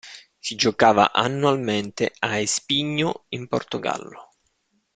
[0.41, 4.31] Si giocava annualmente a Espinho in Portogallo.